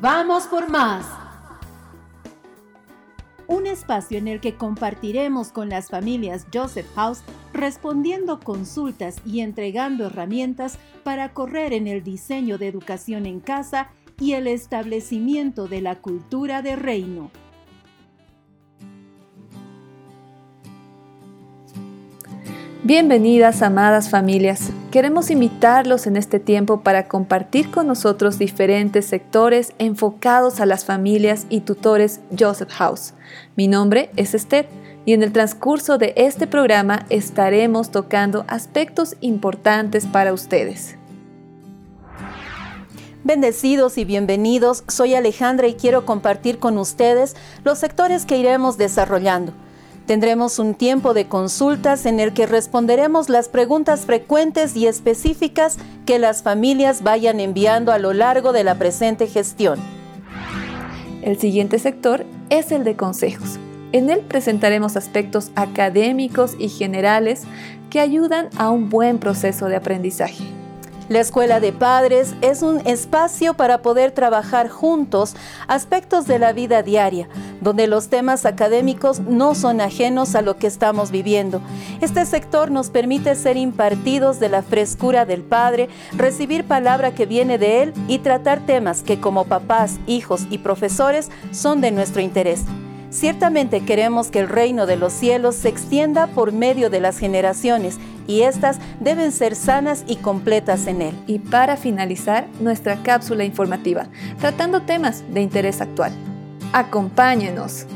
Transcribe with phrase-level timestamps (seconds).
[0.00, 1.04] Vamos por más.
[3.48, 10.06] Un espacio en el que compartiremos con las familias Joseph House respondiendo consultas y entregando
[10.06, 13.88] herramientas para correr en el diseño de educación en casa
[14.20, 17.32] y el establecimiento de la cultura de reino.
[22.84, 24.70] Bienvenidas, amadas familias.
[24.90, 31.44] Queremos invitarlos en este tiempo para compartir con nosotros diferentes sectores enfocados a las familias
[31.50, 33.12] y tutores Joseph House.
[33.54, 34.66] Mi nombre es Esther
[35.04, 40.96] y en el transcurso de este programa estaremos tocando aspectos importantes para ustedes.
[43.24, 49.52] Bendecidos y bienvenidos, soy Alejandra y quiero compartir con ustedes los sectores que iremos desarrollando.
[50.08, 55.76] Tendremos un tiempo de consultas en el que responderemos las preguntas frecuentes y específicas
[56.06, 59.78] que las familias vayan enviando a lo largo de la presente gestión.
[61.20, 63.58] El siguiente sector es el de consejos.
[63.92, 67.42] En él presentaremos aspectos académicos y generales
[67.90, 70.57] que ayudan a un buen proceso de aprendizaje.
[71.08, 76.82] La escuela de padres es un espacio para poder trabajar juntos aspectos de la vida
[76.82, 77.30] diaria,
[77.62, 81.62] donde los temas académicos no son ajenos a lo que estamos viviendo.
[82.02, 87.56] Este sector nos permite ser impartidos de la frescura del Padre, recibir palabra que viene
[87.56, 92.64] de Él y tratar temas que como papás, hijos y profesores son de nuestro interés.
[93.10, 97.98] Ciertamente queremos que el reino de los cielos se extienda por medio de las generaciones
[98.28, 101.14] y éstas deben ser sanas y completas en él.
[101.26, 104.06] Y para finalizar, nuestra cápsula informativa,
[104.38, 106.12] tratando temas de interés actual.
[106.72, 107.86] Acompáñenos.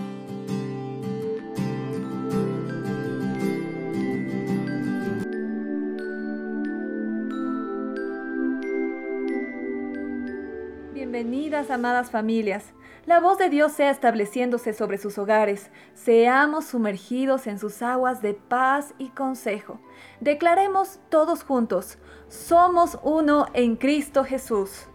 [10.95, 12.65] Bienvenidas, amadas familias.
[13.05, 15.73] La voz de Dios sea estableciéndose sobre sus hogares.
[15.93, 19.81] Seamos sumergidos en sus aguas de paz y consejo.
[20.21, 24.87] Declaremos todos juntos, somos uno en Cristo Jesús.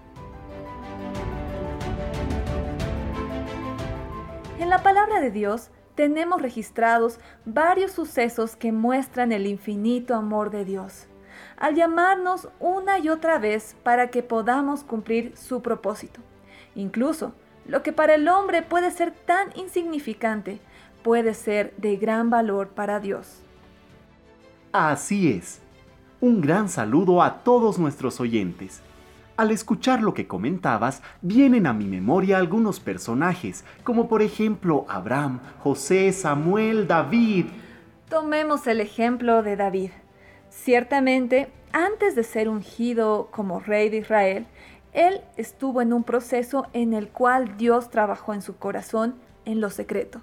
[4.58, 10.64] En la palabra de Dios tenemos registrados varios sucesos que muestran el infinito amor de
[10.64, 11.08] Dios,
[11.58, 16.22] al llamarnos una y otra vez para que podamos cumplir su propósito.
[16.74, 17.34] Incluso,
[17.68, 20.60] lo que para el hombre puede ser tan insignificante,
[21.04, 23.42] puede ser de gran valor para Dios.
[24.72, 25.62] Así es.
[26.20, 28.82] Un gran saludo a todos nuestros oyentes.
[29.38, 35.40] Al escuchar lo que comentabas, vienen a mi memoria algunos personajes, como por ejemplo Abraham,
[35.60, 37.46] José, Samuel, David.
[38.10, 39.92] Tomemos el ejemplo de David.
[40.50, 44.48] Ciertamente, antes de ser ungido como rey de Israel,
[44.98, 49.14] él estuvo en un proceso en el cual Dios trabajó en su corazón
[49.46, 50.22] en lo secreto.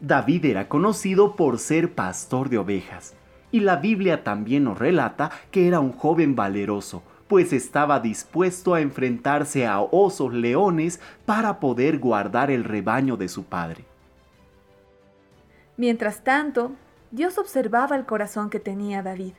[0.00, 3.14] David era conocido por ser pastor de ovejas,
[3.52, 8.80] y la Biblia también nos relata que era un joven valeroso, pues estaba dispuesto a
[8.80, 13.84] enfrentarse a osos leones para poder guardar el rebaño de su padre.
[15.76, 16.72] Mientras tanto,
[17.10, 19.34] Dios observaba el corazón que tenía David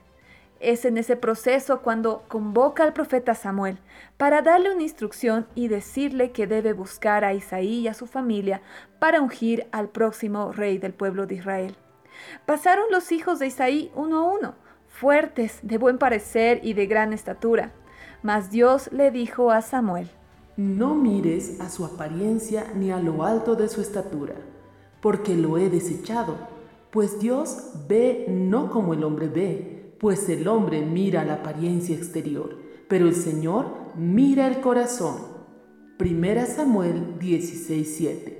[0.61, 3.79] es en ese proceso cuando convoca al profeta Samuel
[4.17, 8.61] para darle una instrucción y decirle que debe buscar a Isaí y a su familia
[8.99, 11.75] para ungir al próximo rey del pueblo de Israel.
[12.45, 14.55] Pasaron los hijos de Isaí uno a uno,
[14.87, 17.71] fuertes, de buen parecer y de gran estatura.
[18.21, 20.09] Mas Dios le dijo a Samuel,
[20.57, 24.35] No mires a su apariencia ni a lo alto de su estatura,
[25.01, 26.35] porque lo he desechado,
[26.91, 29.70] pues Dios ve no como el hombre ve,
[30.01, 32.57] pues el hombre mira la apariencia exterior,
[32.87, 35.15] pero el Señor mira el corazón.
[35.99, 38.39] Primera Samuel 16:7.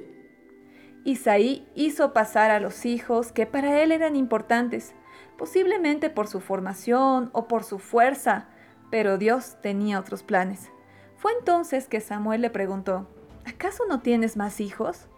[1.04, 4.96] Isaí hizo pasar a los hijos que para él eran importantes,
[5.38, 8.50] posiblemente por su formación o por su fuerza,
[8.90, 10.72] pero Dios tenía otros planes.
[11.16, 13.08] Fue entonces que Samuel le preguntó,
[13.46, 15.09] ¿acaso no tienes más hijos?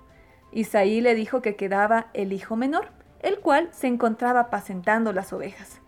[0.52, 2.90] Isaí le dijo que quedaba el hijo menor,
[3.22, 5.83] el cual se encontraba apacentando las ovejas.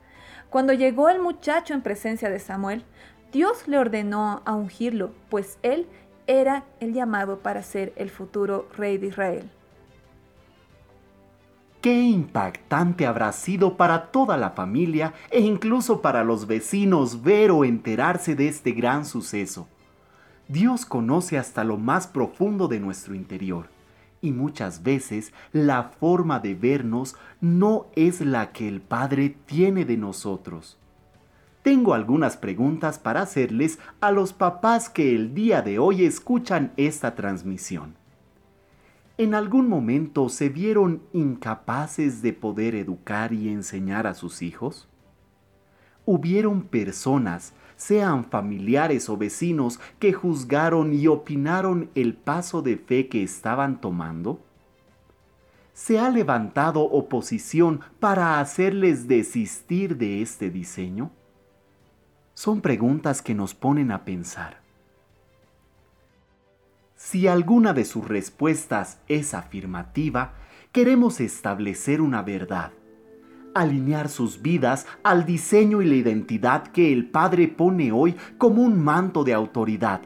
[0.56, 2.86] Cuando llegó el muchacho en presencia de Samuel,
[3.34, 5.86] Dios le ordenó a ungirlo, pues él
[6.28, 9.52] era el llamado para ser el futuro rey de Israel.
[11.82, 17.66] Qué impactante habrá sido para toda la familia e incluso para los vecinos ver o
[17.66, 19.68] enterarse de este gran suceso.
[20.48, 23.75] Dios conoce hasta lo más profundo de nuestro interior
[24.26, 29.98] y muchas veces la forma de vernos no es la que el Padre tiene de
[29.98, 30.78] nosotros.
[31.62, 37.16] tengo algunas preguntas para hacerles a los papás que el día de hoy escuchan esta
[37.16, 37.96] transmisión.
[39.18, 44.88] ¿En algún momento se vieron incapaces de poder educar y enseñar a sus hijos?
[46.06, 53.24] ¿Hubieron personas, sean familiares o vecinos, que juzgaron y opinaron el paso de fe que
[53.24, 54.40] estaban tomando?
[55.74, 61.12] ¿Se ha levantado oposición para hacerles desistir de este diseño?
[62.34, 64.62] Son preguntas que nos ponen a pensar.
[66.96, 70.34] Si alguna de sus respuestas es afirmativa,
[70.72, 72.72] queremos establecer una verdad,
[73.56, 78.80] alinear sus vidas al diseño y la identidad que el Padre pone hoy como un
[78.84, 80.02] manto de autoridad.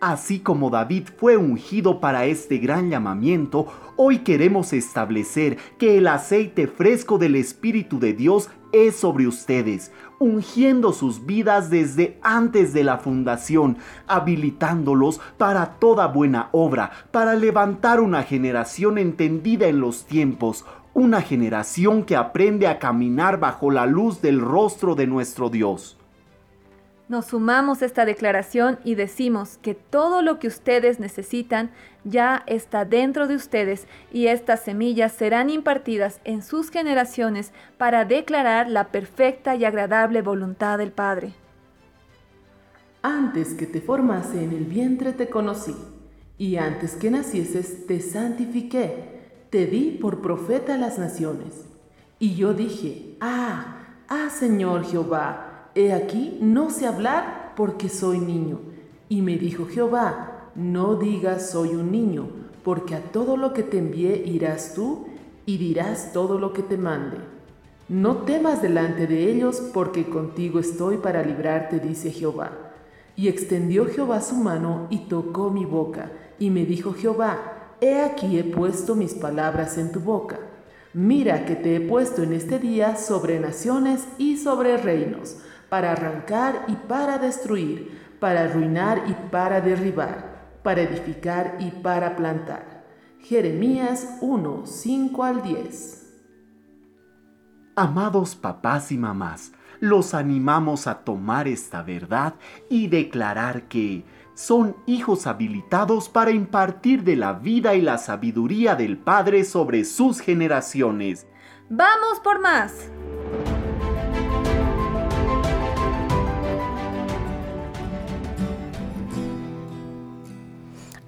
[0.00, 3.66] Así como David fue ungido para este gran llamamiento,
[3.96, 10.92] hoy queremos establecer que el aceite fresco del Espíritu de Dios es sobre ustedes, ungiendo
[10.92, 18.22] sus vidas desde antes de la fundación, habilitándolos para toda buena obra, para levantar una
[18.22, 20.66] generación entendida en los tiempos,
[20.96, 25.98] una generación que aprende a caminar bajo la luz del rostro de nuestro Dios.
[27.10, 31.70] Nos sumamos a esta declaración y decimos que todo lo que ustedes necesitan
[32.04, 38.70] ya está dentro de ustedes y estas semillas serán impartidas en sus generaciones para declarar
[38.70, 41.34] la perfecta y agradable voluntad del Padre.
[43.02, 45.76] Antes que te formase en el vientre te conocí,
[46.38, 49.15] y antes que nacieses te santifiqué,
[49.50, 51.64] te di por profeta a las naciones.
[52.18, 53.78] Y yo dije, ah,
[54.08, 55.46] ah Señor Jehová,
[55.76, 58.60] He aquí, no sé hablar porque soy niño.
[59.10, 62.28] Y me dijo Jehová, no digas soy un niño,
[62.64, 65.06] porque a todo lo que te envié irás tú
[65.44, 67.18] y dirás todo lo que te mande.
[67.90, 72.52] No temas delante de ellos, porque contigo estoy para librarte, dice Jehová.
[73.14, 78.38] Y extendió Jehová su mano y tocó mi boca, y me dijo Jehová, He aquí
[78.38, 80.38] he puesto mis palabras en tu boca.
[80.94, 85.36] Mira que te he puesto en este día sobre naciones y sobre reinos
[85.68, 92.84] para arrancar y para destruir, para arruinar y para derribar, para edificar y para plantar.
[93.20, 96.02] Jeremías 1, 5 al 10.
[97.74, 102.36] Amados papás y mamás, los animamos a tomar esta verdad
[102.70, 104.04] y declarar que
[104.36, 110.20] son hijos habilitados para impartir de la vida y la sabiduría del Padre sobre sus
[110.20, 111.26] generaciones.
[111.70, 112.90] ¡Vamos por más!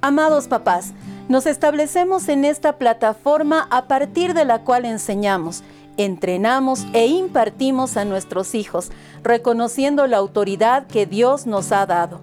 [0.01, 0.95] Amados papás,
[1.29, 5.63] nos establecemos en esta plataforma a partir de la cual enseñamos,
[5.99, 8.91] entrenamos e impartimos a nuestros hijos,
[9.23, 12.23] reconociendo la autoridad que Dios nos ha dado.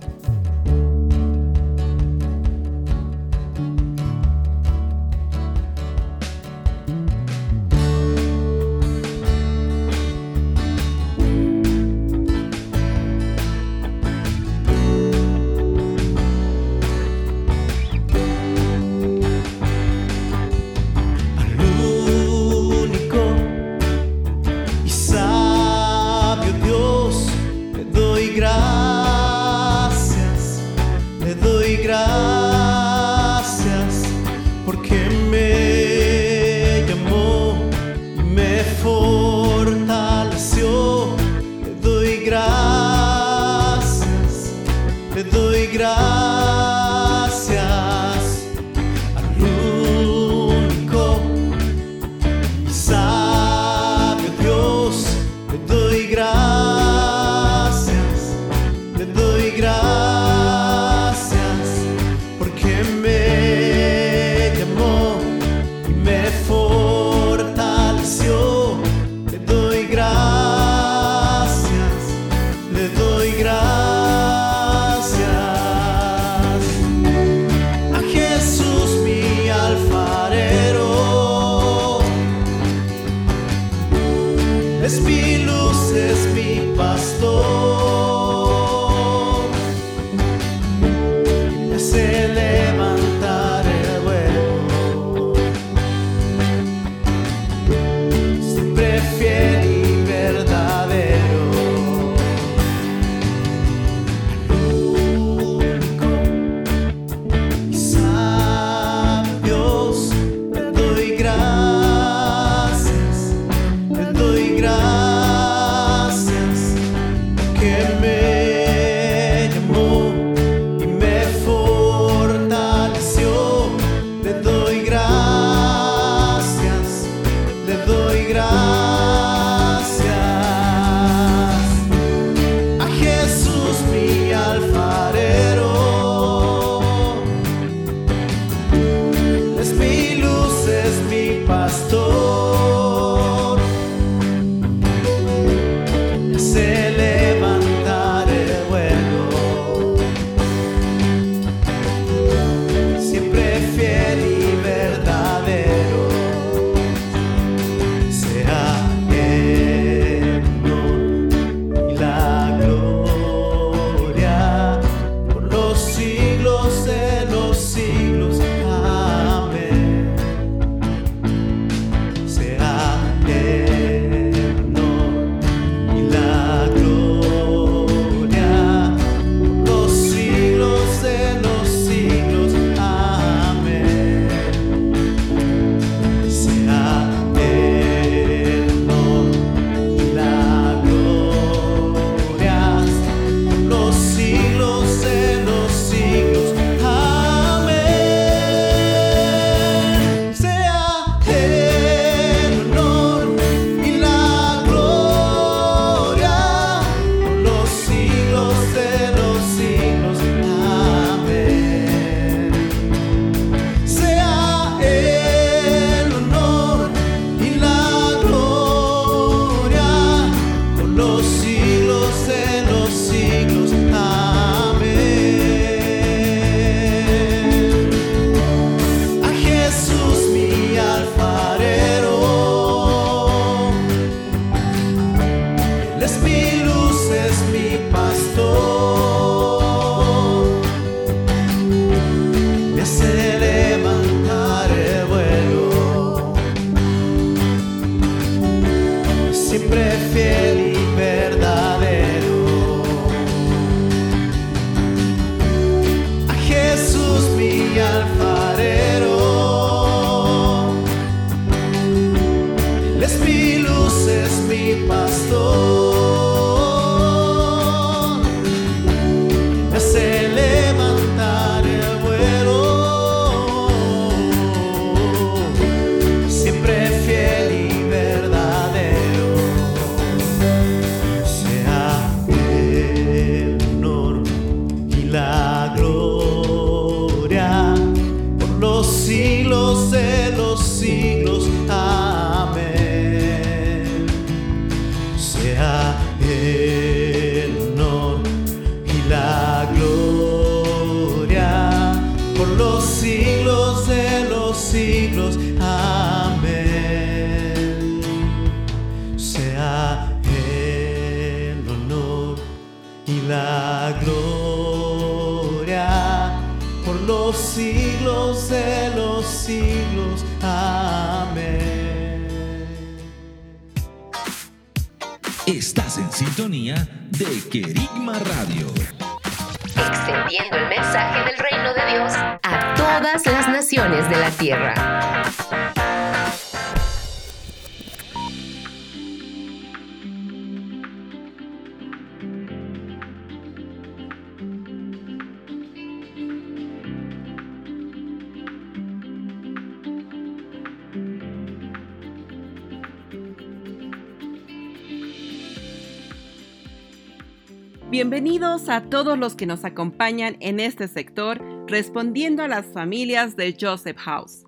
[358.76, 363.96] A todos los que nos acompañan en este sector respondiendo a las familias de Joseph
[364.00, 364.44] House.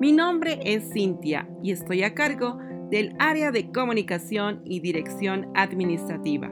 [0.00, 2.58] Mi nombre es Cintia y estoy a cargo
[2.92, 6.48] del área de comunicación y dirección administrativa.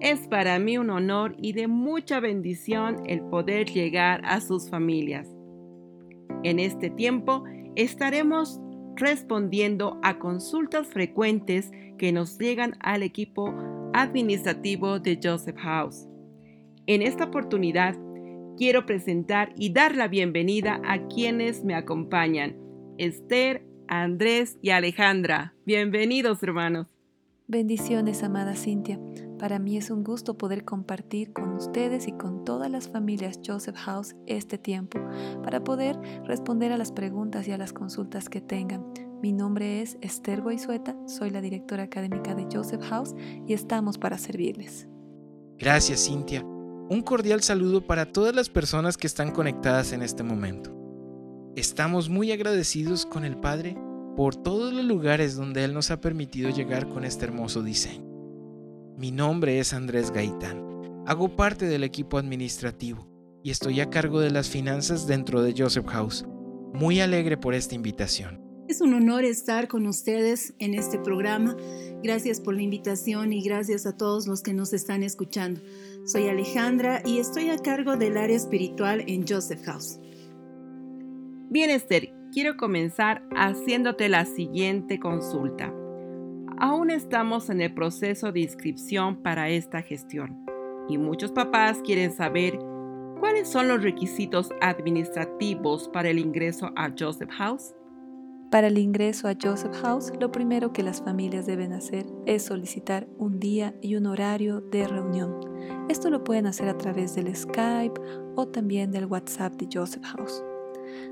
[0.00, 5.28] Es para mí un honor y de mucha bendición el poder llegar a sus familias.
[6.44, 7.42] En este tiempo
[7.74, 8.60] estaremos
[8.94, 13.52] respondiendo a consultas frecuentes que nos llegan al equipo
[13.94, 16.08] administrativo de Joseph House.
[16.86, 17.96] En esta oportunidad,
[18.58, 22.56] quiero presentar y dar la bienvenida a quienes me acompañan,
[22.98, 25.54] Esther, Andrés y Alejandra.
[25.64, 26.88] Bienvenidos, hermanos.
[27.46, 28.98] Bendiciones, amada Cintia.
[29.38, 33.76] Para mí es un gusto poder compartir con ustedes y con todas las familias Joseph
[33.76, 34.98] House este tiempo
[35.44, 39.13] para poder responder a las preguntas y a las consultas que tengan.
[39.24, 43.14] Mi nombre es Esther Goizueta, soy la directora académica de Joseph House
[43.46, 44.86] y estamos para servirles.
[45.56, 46.44] Gracias, Cintia.
[46.44, 50.76] Un cordial saludo para todas las personas que están conectadas en este momento.
[51.56, 53.78] Estamos muy agradecidos con el Padre
[54.14, 58.04] por todos los lugares donde Él nos ha permitido llegar con este hermoso diseño.
[58.98, 60.62] Mi nombre es Andrés Gaitán.
[61.06, 63.08] Hago parte del equipo administrativo
[63.42, 66.26] y estoy a cargo de las finanzas dentro de Joseph House.
[66.74, 68.43] Muy alegre por esta invitación.
[68.66, 71.54] Es un honor estar con ustedes en este programa.
[72.02, 75.60] Gracias por la invitación y gracias a todos los que nos están escuchando.
[76.06, 80.00] Soy Alejandra y estoy a cargo del área espiritual en Joseph House.
[81.50, 85.70] Bien, Esther, quiero comenzar haciéndote la siguiente consulta.
[86.58, 90.42] Aún estamos en el proceso de inscripción para esta gestión
[90.88, 92.58] y muchos papás quieren saber
[93.20, 97.74] cuáles son los requisitos administrativos para el ingreso a Joseph House.
[98.54, 103.08] Para el ingreso a Joseph House, lo primero que las familias deben hacer es solicitar
[103.18, 105.40] un día y un horario de reunión.
[105.88, 108.00] Esto lo pueden hacer a través del Skype
[108.36, 110.44] o también del WhatsApp de Joseph House.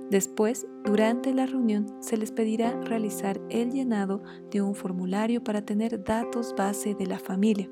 [0.08, 4.22] Después, durante la reunión, se les pedirá realizar el llenado
[4.52, 7.68] de un formulario para tener datos base de la familia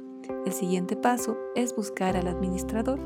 [0.46, 2.98] el siguiente paso es buscar al administrador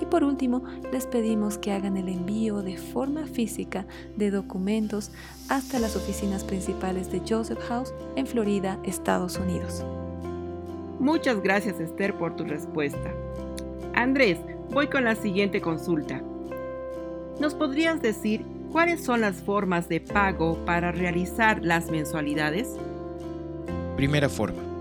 [0.00, 0.62] y por último
[0.92, 3.86] les pedimos que hagan el envío de forma física
[4.16, 5.10] de documentos
[5.48, 9.84] hasta las oficinas principales de Joseph House en Florida, Estados Unidos.
[10.98, 13.12] Muchas gracias Esther por tu respuesta.
[13.94, 14.38] Andrés,
[14.70, 16.22] voy con la siguiente consulta.
[17.40, 22.76] ¿Nos podrías decir cuáles son las formas de pago para realizar las mensualidades?
[23.96, 24.71] Primera forma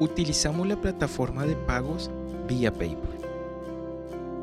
[0.00, 2.10] utilizamos la plataforma de pagos
[2.48, 3.18] vía PayPal.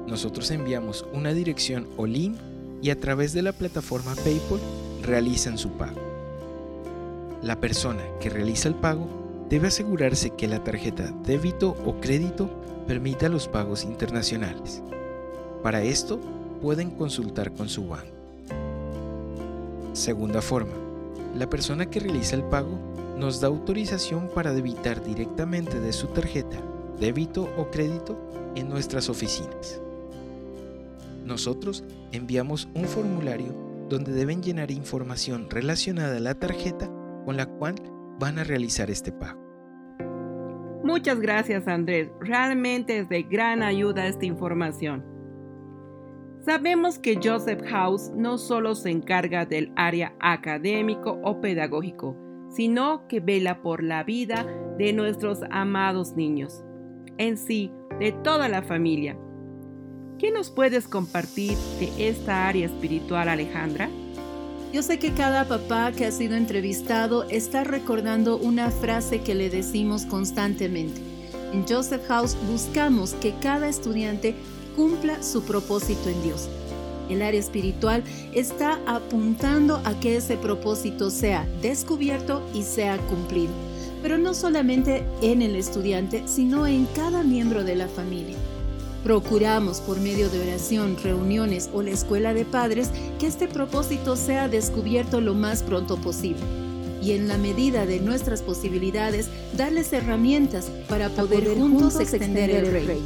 [0.07, 2.37] Nosotros enviamos una dirección o link
[2.81, 4.59] y a través de la plataforma PayPal
[5.01, 5.99] realizan su pago.
[7.41, 9.07] La persona que realiza el pago
[9.49, 12.49] debe asegurarse que la tarjeta débito o crédito
[12.87, 14.81] permita los pagos internacionales.
[15.63, 16.19] Para esto,
[16.61, 18.15] pueden consultar con su banco.
[19.93, 20.73] Segunda forma,
[21.35, 22.77] la persona que realiza el pago
[23.17, 26.57] nos da autorización para debitar directamente de su tarjeta,
[26.99, 28.17] débito o crédito
[28.55, 29.81] en nuestras oficinas.
[31.25, 33.53] Nosotros enviamos un formulario
[33.89, 36.89] donde deben llenar información relacionada a la tarjeta
[37.25, 37.75] con la cual
[38.19, 39.41] van a realizar este pago.
[40.83, 45.03] Muchas gracias Andrés, realmente es de gran ayuda esta información.
[46.45, 52.15] Sabemos que Joseph House no solo se encarga del área académico o pedagógico,
[52.49, 54.45] sino que vela por la vida
[54.77, 56.63] de nuestros amados niños,
[57.17, 59.17] en sí, de toda la familia.
[60.19, 63.89] ¿Qué nos puedes compartir de esta área espiritual, Alejandra?
[64.73, 69.49] Yo sé que cada papá que ha sido entrevistado está recordando una frase que le
[69.49, 71.01] decimos constantemente.
[71.53, 74.35] En Joseph House buscamos que cada estudiante
[74.75, 76.49] cumpla su propósito en Dios.
[77.09, 83.53] El área espiritual está apuntando a que ese propósito sea descubierto y sea cumplido,
[84.01, 88.35] pero no solamente en el estudiante, sino en cada miembro de la familia.
[89.03, 92.89] Procuramos por medio de oración, reuniones o la escuela de padres
[93.19, 96.41] que este propósito sea descubierto lo más pronto posible
[97.01, 103.05] y en la medida de nuestras posibilidades darles herramientas para poder, juntos, extender, el reino.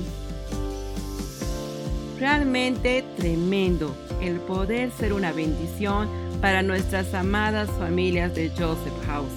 [2.21, 6.07] Realmente tremendo el poder ser una bendición
[6.39, 9.34] para nuestras amadas familias de Joseph House.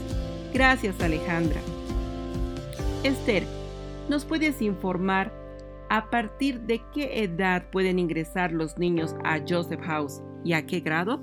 [0.53, 1.63] Gracias Alejandra.
[3.03, 3.45] Esther,
[4.11, 5.33] ¿nos puedes informar
[5.89, 10.81] ¿A partir de qué edad pueden ingresar los niños a Joseph House y a qué
[10.81, 11.21] grado?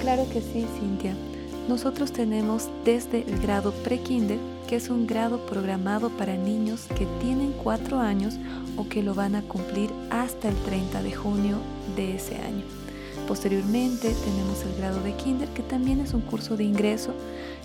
[0.00, 1.14] Claro que sí, Cintia.
[1.68, 7.52] Nosotros tenemos desde el grado pre-kinder, que es un grado programado para niños que tienen
[7.52, 8.34] cuatro años
[8.76, 11.58] o que lo van a cumplir hasta el 30 de junio
[11.94, 12.64] de ese año.
[13.28, 17.14] Posteriormente tenemos el grado de kinder, que también es un curso de ingreso,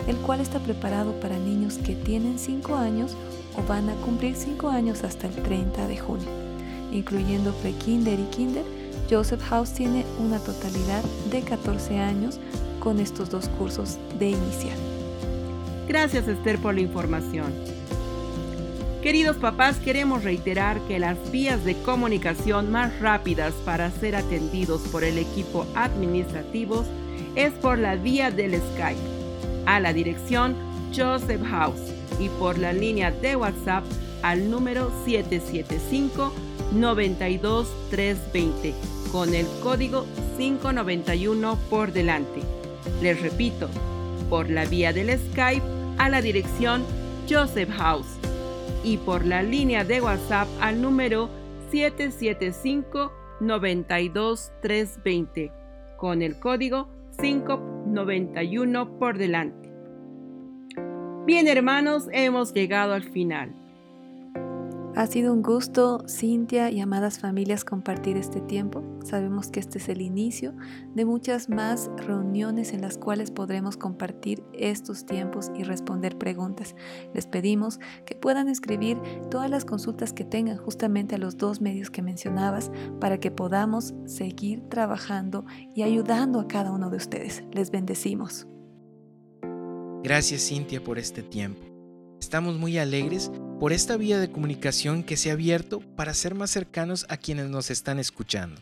[0.08, 3.16] el cual está preparado para niños que tienen 5 años
[3.58, 6.28] o van a cumplir 5 años hasta el 30 de junio.
[6.92, 8.64] Incluyendo pre-kinder y kinder,
[9.10, 12.40] Joseph House tiene una totalidad de 14 años
[12.88, 14.78] con estos dos cursos de inicial.
[15.90, 17.54] Gracias Esther por la información.
[19.04, 25.04] Queridos papás, queremos reiterar que las vías de comunicación más rápidas para ser atendidos por
[25.04, 26.86] el equipo administrativo
[27.36, 29.02] es por la vía del Skype
[29.66, 30.56] a la dirección
[30.96, 33.84] Joseph House y por la línea de WhatsApp
[34.22, 36.32] al número 775
[36.72, 38.74] 92320
[39.12, 40.06] con el código
[40.38, 42.57] 591 por delante.
[43.02, 43.70] Les repito,
[44.30, 45.66] por la vía del Skype
[45.98, 46.84] a la dirección
[47.30, 48.08] Joseph House
[48.84, 51.30] y por la línea de WhatsApp al número
[51.72, 55.52] 775 92320
[55.98, 56.88] con el código
[57.20, 59.74] 591 por delante.
[61.26, 63.54] Bien hermanos, hemos llegado al final.
[64.98, 68.84] Ha sido un gusto, Cintia y amadas familias, compartir este tiempo.
[69.06, 70.56] Sabemos que este es el inicio
[70.96, 76.76] de muchas más reuniones en las cuales podremos compartir estos tiempos y responder preguntas.
[77.14, 78.98] Les pedimos que puedan escribir
[79.30, 83.94] todas las consultas que tengan justamente a los dos medios que mencionabas para que podamos
[84.08, 87.44] seguir trabajando y ayudando a cada uno de ustedes.
[87.52, 88.48] Les bendecimos.
[90.02, 91.62] Gracias Cintia por este tiempo.
[92.20, 96.52] Estamos muy alegres por esta vía de comunicación que se ha abierto para ser más
[96.52, 98.62] cercanos a quienes nos están escuchando.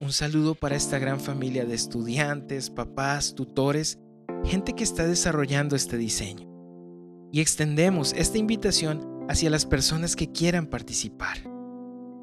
[0.00, 3.98] Un saludo para esta gran familia de estudiantes, papás, tutores,
[4.44, 6.48] gente que está desarrollando este diseño.
[7.32, 11.38] Y extendemos esta invitación hacia las personas que quieran participar.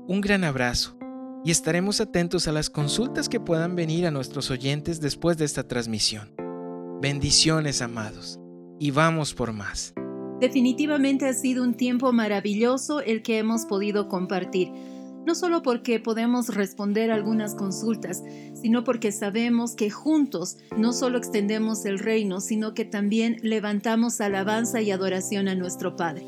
[0.07, 0.97] Un gran abrazo
[1.45, 5.65] y estaremos atentos a las consultas que puedan venir a nuestros oyentes después de esta
[5.65, 6.33] transmisión.
[6.99, 8.39] Bendiciones, amados,
[8.79, 9.93] y vamos por más.
[10.39, 14.69] Definitivamente ha sido un tiempo maravilloso el que hemos podido compartir,
[15.25, 18.23] no solo porque podemos responder algunas consultas,
[18.53, 24.79] sino porque sabemos que juntos no solo extendemos el reino, sino que también levantamos alabanza
[24.79, 26.23] y adoración a nuestro Padre.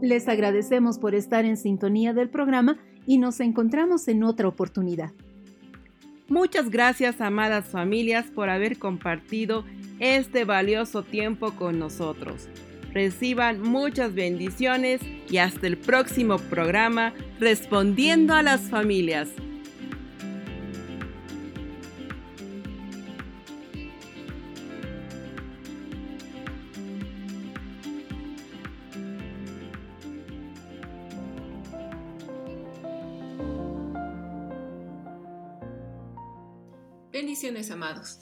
[0.00, 5.12] Les agradecemos por estar en sintonía del programa y nos encontramos en otra oportunidad.
[6.26, 9.64] Muchas gracias, amadas familias, por haber compartido
[9.98, 12.48] este valioso tiempo con nosotros.
[12.92, 19.28] Reciban muchas bendiciones y hasta el próximo programa Respondiendo a las Familias.
[37.12, 38.18] Bendiciones amados.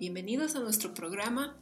[0.00, 1.61] Bienvenidos a nuestro programa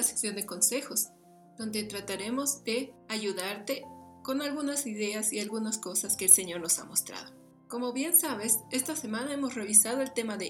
[0.00, 1.10] la sección de consejos,
[1.58, 3.84] donde trataremos de ayudarte
[4.24, 7.36] con algunas ideas y algunas cosas que el Señor nos ha mostrado.
[7.68, 10.46] Como bien sabes, esta semana hemos revisado el tema de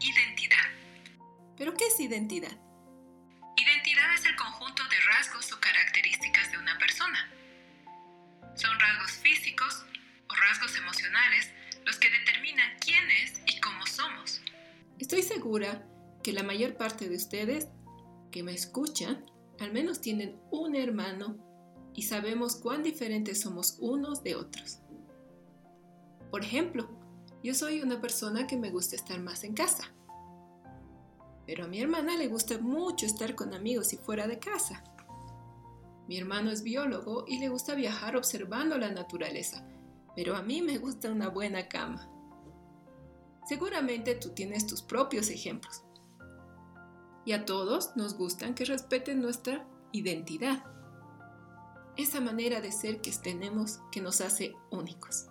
[0.00, 0.66] identidad.
[1.58, 2.56] ¿Pero qué es identidad?
[3.58, 7.30] Identidad es el conjunto de rasgos o características de una persona.
[8.56, 9.84] Son rasgos físicos
[10.30, 11.50] o rasgos emocionales
[11.84, 14.40] los que determinan quién es y cómo somos.
[14.98, 15.86] Estoy segura
[16.22, 17.68] que la mayor parte de ustedes
[18.34, 19.24] que me escuchan
[19.60, 21.36] al menos tienen un hermano
[21.94, 24.80] y sabemos cuán diferentes somos unos de otros.
[26.32, 26.88] Por ejemplo,
[27.44, 29.94] yo soy una persona que me gusta estar más en casa.
[31.46, 34.82] Pero a mi hermana le gusta mucho estar con amigos y fuera de casa.
[36.08, 39.64] Mi hermano es biólogo y le gusta viajar observando la naturaleza,
[40.16, 42.10] pero a mí me gusta una buena cama.
[43.46, 45.84] Seguramente tú tienes tus propios ejemplos.
[47.24, 50.64] Y a todos nos gustan que respeten nuestra identidad.
[51.96, 55.26] Esa manera de ser que tenemos que nos hace únicos.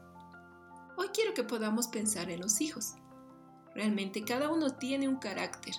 [0.96, 2.94] Hoy quiero que podamos pensar en los hijos.
[3.76, 5.74] Realmente cada uno tiene un carácter,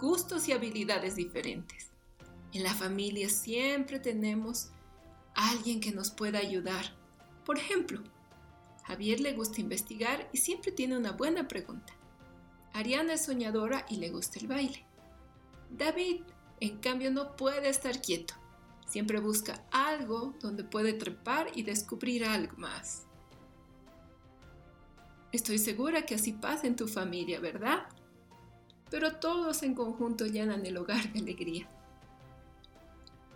[0.00, 1.90] gustos y habilidades diferentes.
[2.52, 4.70] En la familia siempre tenemos
[5.34, 6.86] alguien que nos pueda ayudar.
[7.44, 8.02] Por ejemplo,
[8.84, 11.92] Javier le gusta investigar y siempre tiene una buena pregunta.
[12.72, 14.85] Ariana es soñadora y le gusta el baile.
[15.70, 16.22] David,
[16.60, 18.34] en cambio, no puede estar quieto.
[18.86, 23.06] Siempre busca algo donde puede trepar y descubrir algo más.
[25.32, 27.88] Estoy segura que así pasa en tu familia, ¿verdad?
[28.90, 31.68] Pero todos en conjunto llenan el hogar de alegría.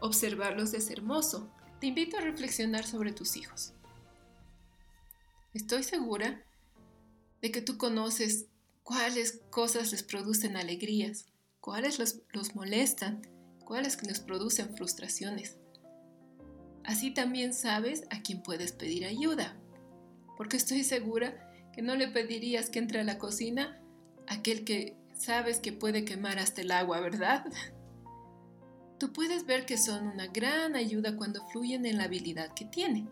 [0.00, 1.50] Observarlos es hermoso.
[1.80, 3.74] Te invito a reflexionar sobre tus hijos.
[5.52, 6.42] Estoy segura
[7.42, 8.46] de que tú conoces
[8.82, 11.26] cuáles cosas les producen alegrías,
[11.60, 13.22] cuáles los, los molestan,
[13.64, 15.58] cuáles les producen frustraciones.
[16.84, 19.56] Así también sabes a quién puedes pedir ayuda,
[20.36, 23.80] porque estoy segura que no le pedirías que entre a la cocina
[24.26, 27.44] aquel que sabes que puede quemar hasta el agua, ¿verdad?
[28.98, 33.08] Tú puedes ver que son una gran ayuda cuando fluyen en la habilidad que tienen.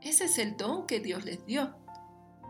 [0.00, 1.74] Ese es el don que Dios les dio.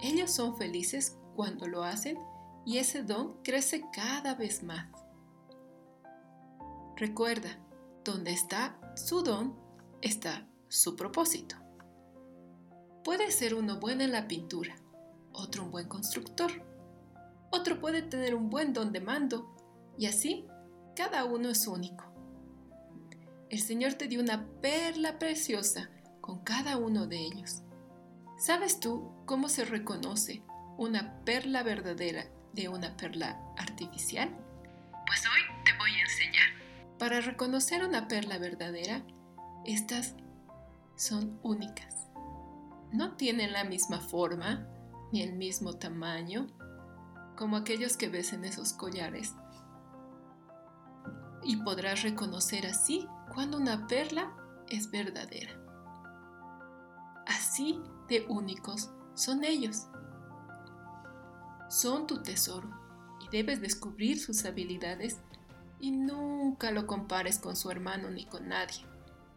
[0.02, 2.18] Ellos son felices cuando lo hacen
[2.64, 5.03] y ese don crece cada vez más.
[6.96, 7.58] Recuerda,
[8.04, 9.58] donde está su don,
[10.00, 11.56] está su propósito.
[13.02, 14.76] Puede ser uno bueno en la pintura,
[15.32, 16.52] otro un buen constructor.
[17.50, 19.54] Otro puede tener un buen don de mando
[19.98, 20.46] y así
[20.94, 22.04] cada uno es único.
[23.50, 27.62] El Señor te dio una perla preciosa con cada uno de ellos.
[28.38, 30.42] ¿Sabes tú cómo se reconoce
[30.78, 34.43] una perla verdadera de una perla artificial?
[36.98, 39.04] Para reconocer una perla verdadera,
[39.64, 40.14] estas
[40.96, 42.08] son únicas.
[42.92, 44.68] No tienen la misma forma,
[45.12, 46.46] ni el mismo tamaño
[47.36, 49.34] como aquellos que ves en esos collares.
[51.42, 54.32] Y podrás reconocer así cuando una perla
[54.68, 55.52] es verdadera.
[57.26, 59.88] Así de únicos son ellos.
[61.68, 62.70] Son tu tesoro
[63.20, 65.18] y debes descubrir sus habilidades
[65.80, 68.84] y nunca lo compares con su hermano ni con nadie,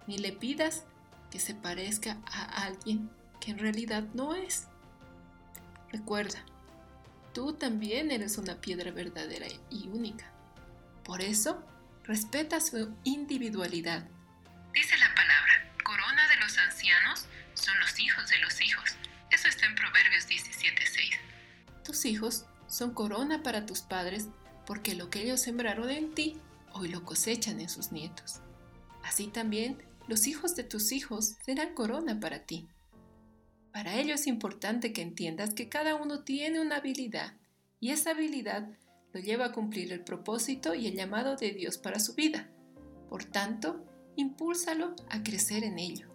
[0.08, 0.86] ni le pidas
[1.32, 4.68] que se parezca a alguien que en realidad no es.
[5.92, 6.44] Recuerda,
[7.34, 10.32] tú también eres una piedra verdadera y única.
[11.04, 11.64] Por eso,
[12.04, 14.08] respeta su individualidad.
[14.74, 18.96] Dice la palabra, corona de los ancianos son los hijos de los hijos.
[19.32, 21.18] Eso está en Proverbios 17:6.
[21.84, 24.28] Tus hijos son corona para tus padres
[24.68, 26.36] porque lo que ellos sembraron en ti,
[26.74, 28.42] hoy lo cosechan en sus nietos.
[29.02, 32.68] Así también, los hijos de tus hijos serán corona para ti.
[33.72, 37.34] Para ello es importante que entiendas que cada uno tiene una habilidad
[37.80, 38.68] y esa habilidad
[39.14, 42.50] lo lleva a cumplir el propósito y el llamado de Dios para su vida.
[43.10, 43.86] Por tanto,
[44.18, 46.10] impúlsalo a crecer en ello.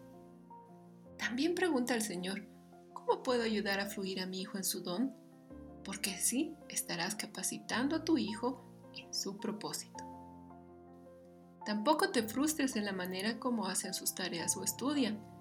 [1.16, 2.46] También pregunta al Señor,
[2.92, 5.21] ¿cómo puedo ayudar a fluir a mi hijo en su don?
[5.84, 8.64] Porque así estarás capacitando a tu hijo
[8.96, 10.04] en su propósito.
[11.64, 15.32] Tampoco te frustres en la manera como hacen sus tareas o estudian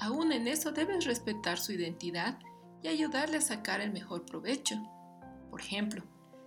[0.00, 2.38] Aún en eso debes respetar su identidad
[2.82, 4.76] y ayudarle a sacar el mejor provecho.
[5.50, 6.04] Por ejemplo,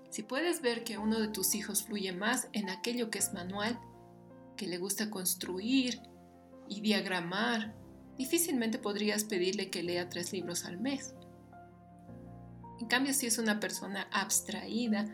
[0.10, 3.78] si puedes ver que uno de tus hijos fluye más en aquello que es manual,
[4.56, 6.00] que le gusta construir
[6.70, 7.76] y diagramar,
[8.18, 11.14] difícilmente podrías pedirle que lea tres libros al mes.
[12.82, 15.06] En cambio, si es una persona abstraída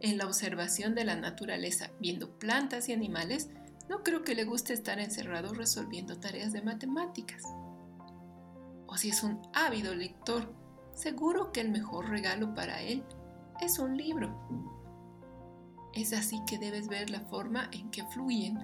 [0.00, 3.48] en la observación de la naturaleza, viendo plantas y animales,
[3.88, 7.44] no creo que le guste estar encerrado resolviendo tareas de matemáticas.
[8.88, 10.52] O si es un ávido lector,
[10.96, 13.04] seguro que el mejor regalo para él
[13.60, 14.36] es un libro.
[15.94, 18.58] Es así que debes ver la forma en que fluyen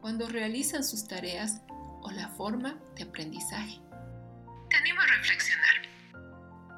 [0.00, 1.62] cuando realizan sus tareas
[2.00, 3.80] o la forma de aprendizaje.
[4.70, 5.77] Te animo a reflexionar.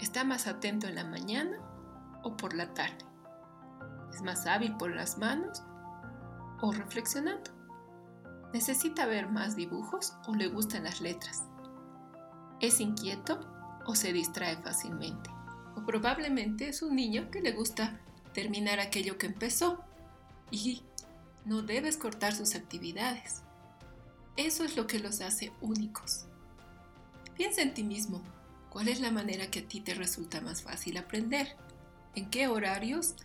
[0.00, 1.58] ¿Está más atento en la mañana
[2.22, 3.04] o por la tarde?
[4.14, 5.62] ¿Es más hábil por las manos
[6.62, 7.50] o reflexionando?
[8.54, 11.44] ¿Necesita ver más dibujos o le gustan las letras?
[12.60, 13.40] ¿Es inquieto
[13.86, 15.28] o se distrae fácilmente?
[15.76, 18.00] O probablemente es un niño que le gusta
[18.32, 19.84] terminar aquello que empezó
[20.50, 20.82] y
[21.44, 23.42] no debes cortar sus actividades.
[24.36, 26.24] Eso es lo que los hace únicos.
[27.34, 28.22] Piensa en ti mismo.
[28.70, 31.56] ¿Cuál es la manera que a ti te resulta más fácil aprender?
[32.14, 33.16] ¿En qué horarios?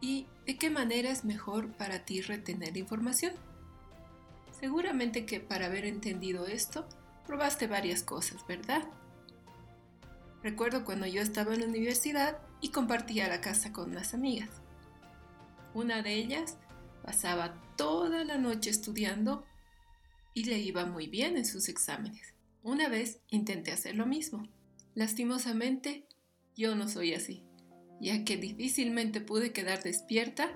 [0.00, 3.32] ¿Y de qué manera es mejor para ti retener información?
[4.60, 6.86] Seguramente que para haber entendido esto,
[7.26, 8.84] probaste varias cosas, ¿verdad?
[10.42, 14.50] Recuerdo cuando yo estaba en la universidad y compartía la casa con unas amigas.
[15.72, 16.58] Una de ellas
[17.02, 19.44] pasaba toda la noche estudiando
[20.34, 22.34] y le iba muy bien en sus exámenes.
[22.62, 24.48] Una vez intenté hacer lo mismo.
[24.94, 26.06] Lastimosamente,
[26.54, 27.44] yo no soy así,
[28.00, 30.50] ya que difícilmente pude quedar despierta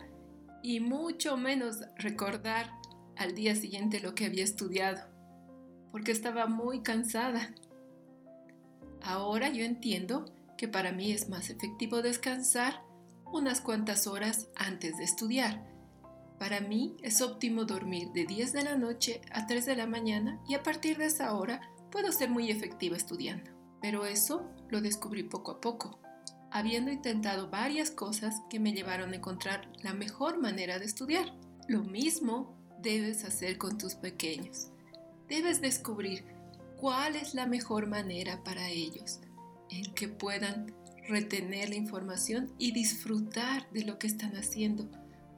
[0.62, 2.70] y mucho menos recordar
[3.16, 5.00] al día siguiente lo que había estudiado,
[5.90, 7.54] porque estaba muy cansada.
[9.00, 10.26] Ahora yo entiendo
[10.58, 12.82] que para mí es más efectivo descansar
[13.32, 15.66] unas cuantas horas antes de estudiar.
[16.38, 20.42] Para mí es óptimo dormir de 10 de la noche a 3 de la mañana
[20.46, 23.55] y a partir de esa hora puedo ser muy efectiva estudiando.
[23.80, 26.00] Pero eso lo descubrí poco a poco,
[26.50, 31.34] habiendo intentado varias cosas que me llevaron a encontrar la mejor manera de estudiar.
[31.68, 34.68] Lo mismo debes hacer con tus pequeños.
[35.28, 36.24] Debes descubrir
[36.76, 39.20] cuál es la mejor manera para ellos,
[39.70, 40.74] en que puedan
[41.08, 44.88] retener la información y disfrutar de lo que están haciendo,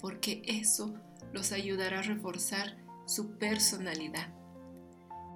[0.01, 0.95] porque eso
[1.33, 4.29] los ayudará a reforzar su personalidad.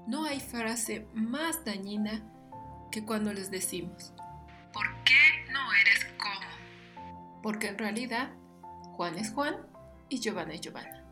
[0.07, 2.29] No hay frase más dañina
[2.93, 4.13] que cuando les decimos,
[4.73, 7.43] ¿por qué no eres como?
[7.43, 8.31] Porque en realidad
[8.93, 9.57] Juan es Juan
[10.09, 11.03] y Giovanna es Giovanna.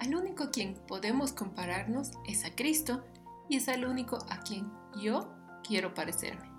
[0.00, 3.04] Al único a quien podemos compararnos es a Cristo
[3.48, 6.50] y es al único a quien yo quiero parecerme.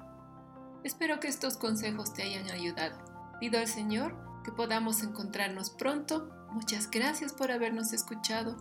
[0.84, 2.98] Espero que estos consejos te hayan ayudado.
[3.40, 6.30] Pido al Señor que podamos encontrarnos pronto.
[6.52, 8.56] Muchas gracias por habernos escuchado.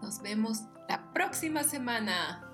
[0.00, 2.53] Nos vemos la próxima semana.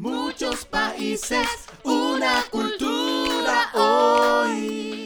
[0.00, 1.46] Muchos países,
[1.84, 4.96] una cultura hoy.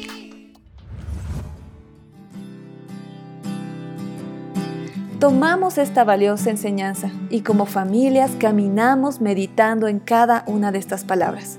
[5.21, 11.59] Tomamos esta valiosa enseñanza y como familias caminamos meditando en cada una de estas palabras.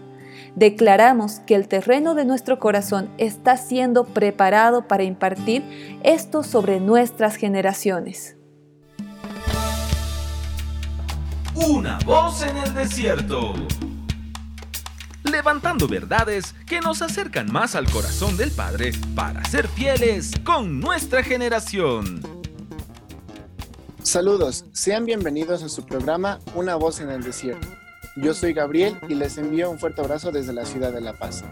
[0.55, 5.61] Declaramos que el terreno de nuestro corazón está siendo preparado para impartir
[6.01, 8.35] esto sobre nuestras generaciones.
[11.67, 13.53] Una voz en el desierto.
[15.23, 21.21] Levantando verdades que nos acercan más al corazón del Padre para ser fieles con nuestra
[21.21, 22.21] generación.
[24.01, 27.67] Saludos, sean bienvenidos a su programa Una voz en el desierto.
[28.15, 31.43] Yo soy Gabriel y les envío un fuerte abrazo desde la ciudad de La Paz.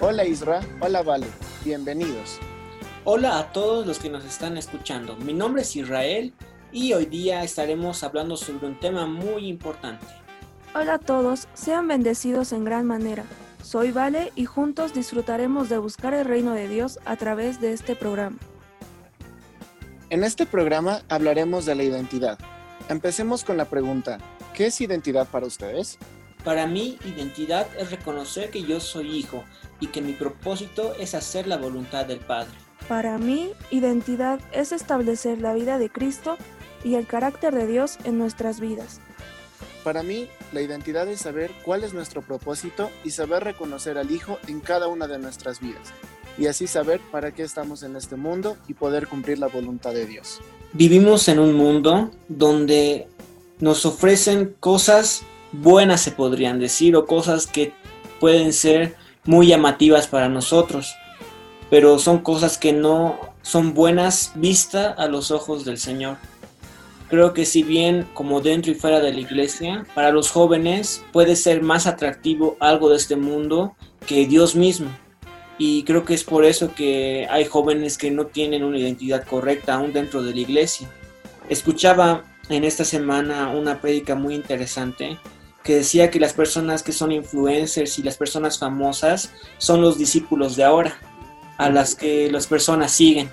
[0.00, 1.26] Hola Isra, hola Vale,
[1.66, 2.38] bienvenidos.
[3.04, 5.16] Hola a todos los que nos están escuchando.
[5.16, 6.32] Mi nombre es Israel
[6.72, 10.06] y hoy día estaremos hablando sobre un tema muy importante.
[10.74, 13.24] Hola a todos, sean bendecidos en gran manera.
[13.62, 17.96] Soy Vale y juntos disfrutaremos de buscar el reino de Dios a través de este
[17.96, 18.38] programa.
[20.10, 22.38] En este programa hablaremos de la identidad.
[22.88, 24.18] Empecemos con la pregunta,
[24.54, 25.98] ¿qué es identidad para ustedes?
[26.44, 29.44] Para mí, identidad es reconocer que yo soy hijo
[29.78, 32.50] y que mi propósito es hacer la voluntad del Padre.
[32.88, 36.38] Para mí, identidad es establecer la vida de Cristo
[36.84, 39.00] y el carácter de Dios en nuestras vidas.
[39.84, 44.38] Para mí, la identidad es saber cuál es nuestro propósito y saber reconocer al Hijo
[44.46, 45.92] en cada una de nuestras vidas,
[46.36, 50.06] y así saber para qué estamos en este mundo y poder cumplir la voluntad de
[50.06, 50.40] Dios.
[50.72, 53.08] Vivimos en un mundo donde
[53.58, 57.72] nos ofrecen cosas buenas, se podrían decir, o cosas que
[58.20, 60.94] pueden ser muy llamativas para nosotros,
[61.70, 66.18] pero son cosas que no son buenas vista a los ojos del Señor.
[67.10, 71.34] Creo que si bien como dentro y fuera de la iglesia, para los jóvenes puede
[71.34, 73.74] ser más atractivo algo de este mundo
[74.06, 74.88] que Dios mismo.
[75.58, 79.74] Y creo que es por eso que hay jóvenes que no tienen una identidad correcta
[79.74, 80.88] aún dentro de la iglesia.
[81.48, 85.18] Escuchaba en esta semana una prédica muy interesante
[85.64, 90.54] que decía que las personas que son influencers y las personas famosas son los discípulos
[90.54, 90.96] de ahora,
[91.58, 93.28] a las que las personas siguen.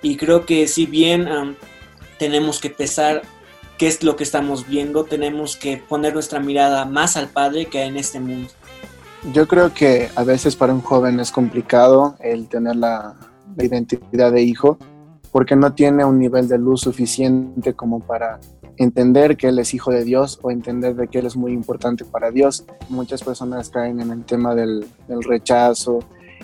[0.00, 1.28] Y creo que si bien
[2.20, 3.22] tenemos que pesar
[3.78, 7.82] qué es lo que estamos viendo, tenemos que poner nuestra mirada más al Padre que
[7.82, 8.50] en este mundo.
[9.32, 13.16] Yo creo que a veces para un joven es complicado el tener la,
[13.56, 14.76] la identidad de hijo
[15.32, 18.38] porque no tiene un nivel de luz suficiente como para
[18.76, 22.04] entender que él es hijo de Dios o entender de que él es muy importante
[22.04, 22.66] para Dios.
[22.90, 26.00] Muchas personas caen en el tema del, del rechazo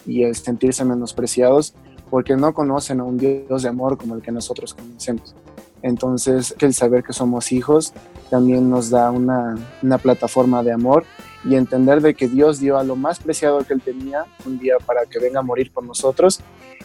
[0.07, 1.75] y el sentirse menospreciados
[2.09, 5.35] porque no conocen a un Dios de amor como el que nosotros conocemos.
[5.83, 7.93] Entonces, el saber que somos hijos
[8.31, 11.05] también nos da una, una, plataforma de amor
[11.45, 14.77] y entender de que Dios dio a lo más preciado que Él tenía un día
[14.85, 16.41] para que venga a morir por nosotros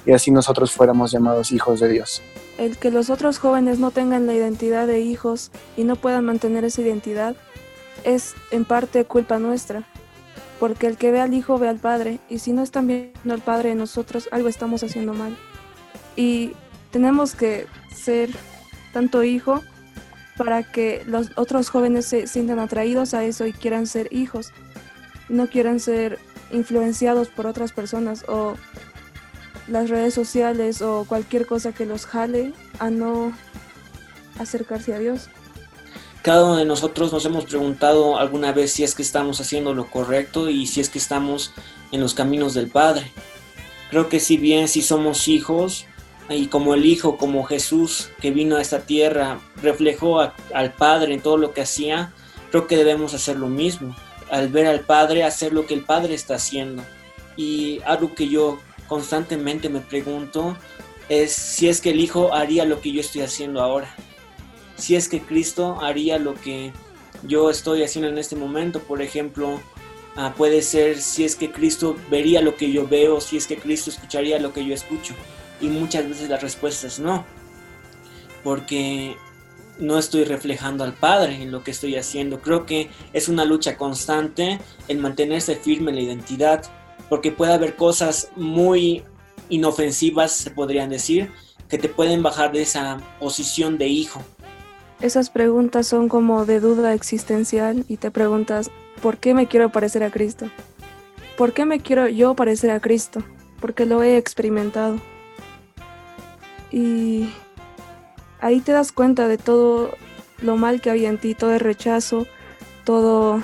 [0.06, 2.22] y así nosotros fuéramos llamados hijos de Dios.
[2.58, 6.64] El que los otros jóvenes no tengan la identidad de hijos y no puedan mantener
[6.64, 7.36] esa identidad
[8.04, 9.84] es en parte culpa nuestra,
[10.60, 13.42] porque el que ve al hijo ve al padre y si no están viendo al
[13.42, 15.36] padre en nosotros, algo estamos haciendo mal.
[16.16, 16.54] Y
[16.92, 18.30] tenemos que ser
[18.94, 19.64] tanto hijo
[20.38, 24.52] para que los otros jóvenes se sientan atraídos a eso y quieran ser hijos,
[25.30, 26.20] no quieran ser
[26.52, 28.56] influenciados por otras personas o
[29.68, 33.32] las redes sociales o cualquier cosa que los jale a no
[34.40, 35.30] acercarse a Dios.
[36.22, 39.90] Cada uno de nosotros nos hemos preguntado alguna vez si es que estamos haciendo lo
[39.90, 41.54] correcto y si es que estamos
[41.92, 43.12] en los caminos del Padre.
[43.90, 45.86] Creo que si bien si somos hijos,
[46.36, 51.22] y como el Hijo, como Jesús que vino a esta tierra, reflejó al Padre en
[51.22, 52.14] todo lo que hacía,
[52.52, 53.96] creo que debemos hacer lo mismo.
[54.30, 56.84] Al ver al Padre, hacer lo que el Padre está haciendo.
[57.36, 60.58] Y algo que yo constantemente me pregunto
[61.10, 63.94] es si es que el Hijo haría lo que yo estoy haciendo ahora.
[64.78, 66.72] Si es que Cristo haría lo que
[67.24, 68.80] yo estoy haciendo en este momento.
[68.80, 69.60] Por ejemplo,
[70.16, 73.58] uh, puede ser si es que Cristo vería lo que yo veo, si es que
[73.58, 75.14] Cristo escucharía lo que yo escucho
[75.62, 77.26] y muchas veces la respuesta es no,
[78.44, 79.16] porque
[79.80, 82.42] no estoy reflejando al Padre en lo que estoy haciendo.
[82.42, 86.64] Creo que es una lucha constante en mantenerse firme en la identidad,
[87.10, 89.04] porque puede haber cosas muy
[89.50, 91.32] inofensivas, se podrían decir,
[91.68, 94.22] que te pueden bajar de esa posición de hijo.
[95.02, 98.70] Esas preguntas son como de duda existencial y te preguntas,
[99.02, 100.48] ¿por qué me quiero parecer a Cristo?
[101.38, 103.24] ¿Por qué me quiero yo parecer a Cristo?
[103.60, 104.98] Porque lo he experimentado.
[106.72, 107.30] Y
[108.40, 109.92] ahí te das cuenta de todo
[110.42, 112.28] lo mal que había en ti, todo el rechazo,
[112.84, 113.42] todo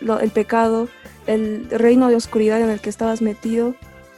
[0.00, 0.88] lo, el pecado,
[1.26, 3.74] el reino de oscuridad en el que estabas metido.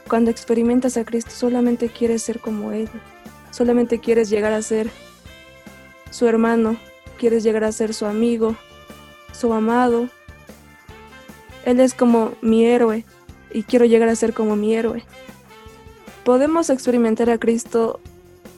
[0.07, 2.89] Cuando experimentas a Cristo solamente quieres ser como Él,
[3.51, 4.89] solamente quieres llegar a ser
[6.09, 6.77] su hermano,
[7.17, 8.55] quieres llegar a ser su amigo,
[9.31, 10.09] su amado.
[11.65, 13.05] Él es como mi héroe
[13.51, 15.03] y quiero llegar a ser como mi héroe.
[16.23, 17.99] Podemos experimentar a Cristo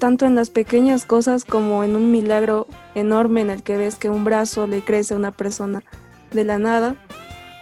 [0.01, 4.09] tanto en las pequeñas cosas como en un milagro enorme en el que ves que
[4.09, 5.83] un brazo le crece a una persona
[6.31, 6.95] de la nada,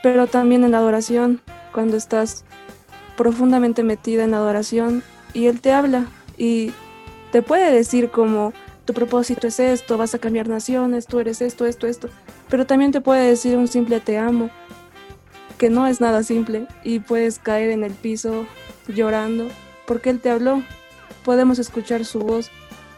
[0.03, 1.41] pero también en la adoración,
[1.73, 2.45] cuando estás
[3.17, 6.05] profundamente metida en la adoración y Él te habla
[6.37, 6.71] y
[7.33, 8.53] te puede decir como
[8.85, 12.07] tu propósito es esto, vas a cambiar naciones, tú eres esto, esto, esto,
[12.47, 14.49] pero también te puede decir un simple te amo,
[15.57, 18.45] que no es nada simple y puedes caer en el piso
[18.87, 19.49] llorando
[19.85, 20.63] porque Él te habló
[21.29, 22.49] podemos escuchar su voz.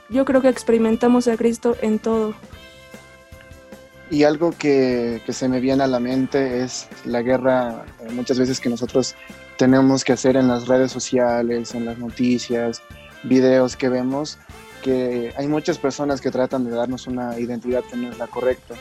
[0.08, 2.34] Yo creo que experimentamos a Cristo en todo.
[4.10, 8.40] Y algo que, que, se me viene a la mente es la guerra eh, muchas
[8.40, 9.16] veces que nosotros
[9.58, 12.82] tenemos que hacer en las redes sociales, en las noticias,
[13.24, 14.38] videos que vemos,
[14.82, 18.76] que hay muchas personas que tratan de darnos una identidad que no es la correcta,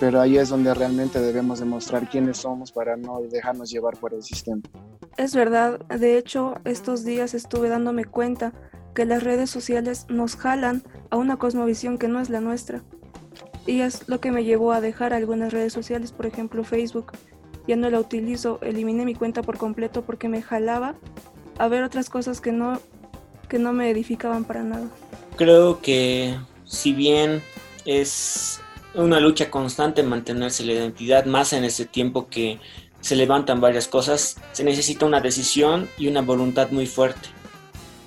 [0.00, 4.22] pero ahí es donde realmente debemos demostrar quiénes somos para no dejarnos llevar por el
[4.22, 4.62] sistema.
[5.18, 8.54] Es verdad, de hecho estos días estuve dándome cuenta
[8.96, 12.82] que las redes sociales nos jalan a una cosmovisión que no es la nuestra.
[13.66, 17.12] Y es lo que me llevó a dejar algunas redes sociales, por ejemplo Facebook.
[17.68, 20.94] Ya no la utilizo, eliminé mi cuenta por completo porque me jalaba
[21.58, 22.80] a ver otras cosas que no,
[23.50, 24.88] que no me edificaban para nada.
[25.36, 26.34] Creo que
[26.64, 27.42] si bien
[27.84, 28.60] es
[28.94, 32.60] una lucha constante mantenerse la identidad, más en este tiempo que
[33.02, 37.35] se levantan varias cosas, se necesita una decisión y una voluntad muy fuerte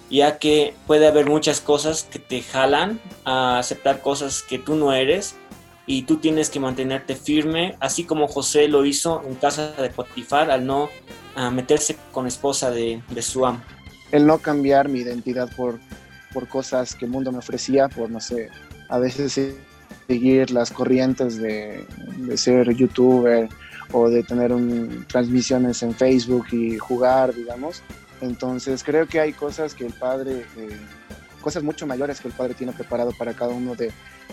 [0.10, 4.94] ya que puede haber muchas cosas que te jalan a aceptar cosas que tú no
[4.94, 5.36] eres
[5.86, 10.52] y tú tienes que mantenerte firme, así como José lo hizo en casa de Potifar
[10.52, 10.90] al no
[11.52, 13.62] meterse con esposa de, su amo.
[14.12, 15.80] El no cambiar mi identidad por,
[16.34, 18.50] por cosas que el mundo me ofrecía, por no sé,
[18.90, 19.40] a veces
[20.08, 21.86] seguir las corrientes de,
[22.36, 23.48] ser youtuber
[23.92, 24.52] o de tener
[25.08, 27.82] transmisiones en Facebook y jugar, digamos,
[28.22, 30.78] entonces creo que hay cosas que el Padre, eh,
[31.42, 33.92] cosas mucho mayores que el Padre tiene preparado para cada uno de,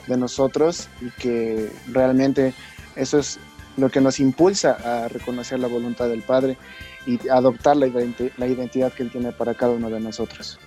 [0.08, 2.54] nosotros y que realmente
[2.94, 3.40] eso es
[3.76, 6.56] lo que nos impulsa a reconocer la voluntad del Padre
[7.06, 7.88] y adoptar la,
[8.36, 10.60] la identidad que Él tiene para cada uno de nosotros.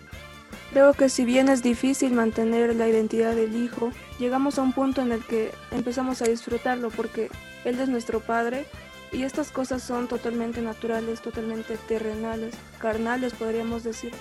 [0.71, 5.01] Creo que si bien es difícil mantener la identidad del Hijo, llegamos a un punto
[5.01, 7.29] en el que empezamos a disfrutarlo porque
[7.63, 8.65] Él es nuestro Padre
[9.11, 14.11] y estas cosas son totalmente naturales, totalmente terrenales, carnales podríamos decir.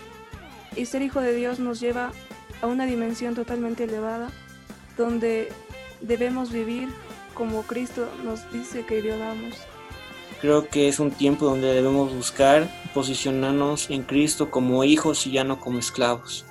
[0.76, 2.12] Y ser hijo de Dios nos lleva
[2.62, 4.30] a una dimensión totalmente elevada,
[4.96, 5.52] donde
[6.00, 6.88] debemos vivir
[7.34, 9.54] como Cristo nos dice que vivamos.
[10.40, 15.44] Creo que es un tiempo donde debemos buscar posicionarnos en Cristo como hijos y ya
[15.44, 16.44] no como esclavos.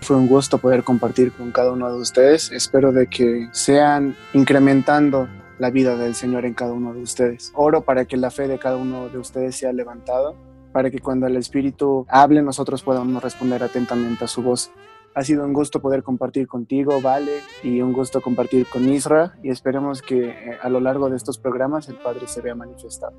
[0.00, 2.50] Fue un gusto poder compartir con cada uno de ustedes.
[2.50, 5.28] Espero de que sean incrementando
[5.58, 7.52] la vida del Señor en cada uno de ustedes.
[7.54, 10.36] Oro para que la fe de cada uno de ustedes sea levantado,
[10.72, 14.70] para que cuando el Espíritu hable nosotros podamos responder atentamente a su voz.
[15.14, 19.50] Ha sido un gusto poder compartir contigo, Vale, y un gusto compartir con Isra, y
[19.50, 23.14] esperemos que eh, a lo largo de estos programas el Padre se vea manifestado.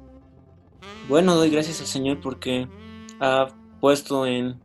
[1.09, 2.67] Bueno, doy gracias al Señor porque
[3.19, 3.47] ha
[3.81, 4.59] puesto en,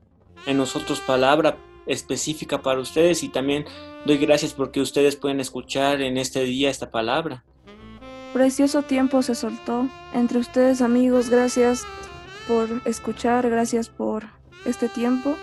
[0.46, 1.56] en nosotros palabra
[1.86, 3.64] específica para ustedes y también
[4.06, 7.44] doy gracias porque ustedes pueden escuchar en este día esta palabra.
[8.34, 11.84] Precioso tiempo se soltó entre ustedes amigos, gracias
[12.48, 14.24] por escuchar, gracias por
[14.64, 15.36] este tiempo.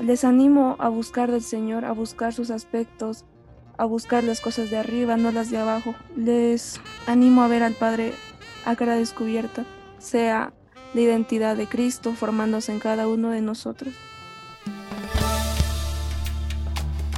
[0.00, 3.24] Les animo a buscar del Señor, a buscar sus aspectos,
[3.78, 5.94] a buscar las cosas de arriba, no las de abajo.
[6.16, 8.12] Les animo a ver al Padre
[8.64, 9.64] a cara descubierta,
[9.98, 10.52] sea
[10.94, 13.94] la identidad de Cristo formándose en cada uno de nosotros.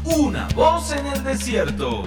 [0.05, 2.05] Una voz en el desierto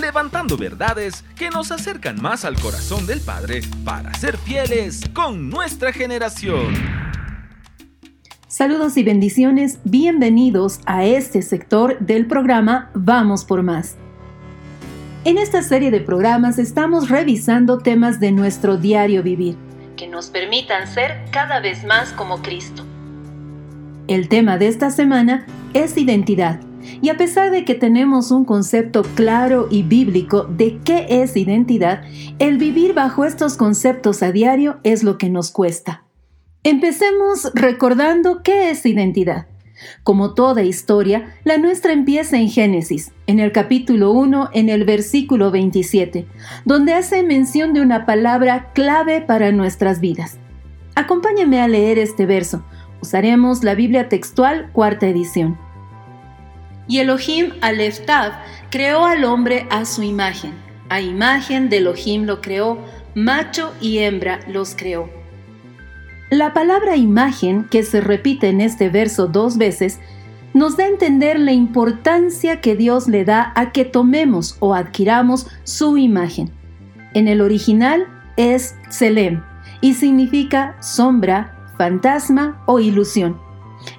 [0.00, 5.92] levantando verdades que nos acercan más al corazón del Padre para ser fieles con nuestra
[5.92, 6.74] generación.
[8.46, 13.96] Saludos y bendiciones, bienvenidos a este sector del programa Vamos por Más.
[15.24, 19.56] En esta serie de programas estamos revisando temas de nuestro diario vivir
[19.98, 22.84] que nos permitan ser cada vez más como Cristo.
[24.06, 25.44] El tema de esta semana
[25.74, 26.60] es identidad
[27.00, 32.02] y a pesar de que tenemos un concepto claro y bíblico de qué es identidad,
[32.38, 36.04] el vivir bajo estos conceptos a diario es lo que nos cuesta.
[36.64, 39.46] Empecemos recordando qué es identidad.
[40.02, 45.50] Como toda historia, la nuestra empieza en Génesis, en el capítulo 1, en el versículo
[45.50, 46.26] 27,
[46.64, 50.38] donde hace mención de una palabra clave para nuestras vidas.
[50.96, 52.64] Acompáñame a leer este verso.
[53.00, 55.56] Usaremos la Biblia textual, cuarta edición.
[56.88, 58.32] Y Elohim Aleftav
[58.70, 60.54] creó al hombre a su imagen.
[60.88, 62.78] A imagen de Elohim lo creó,
[63.14, 65.10] macho y hembra los creó.
[66.30, 69.98] La palabra imagen, que se repite en este verso dos veces,
[70.54, 75.46] nos da a entender la importancia que Dios le da a que tomemos o adquiramos
[75.64, 76.50] su imagen.
[77.14, 79.42] En el original es Selem
[79.80, 83.47] y significa sombra, fantasma o ilusión.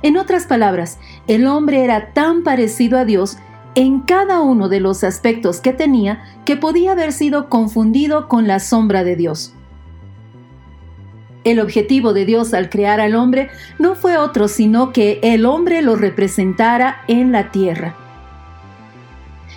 [0.01, 3.37] En otras palabras, el hombre era tan parecido a Dios
[3.75, 8.59] en cada uno de los aspectos que tenía que podía haber sido confundido con la
[8.59, 9.53] sombra de Dios.
[11.43, 15.81] El objetivo de Dios al crear al hombre no fue otro sino que el hombre
[15.81, 17.95] lo representara en la tierra.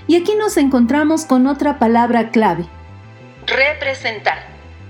[0.06, 2.66] Y aquí nos encontramos con otra palabra clave.
[3.46, 4.38] Representar.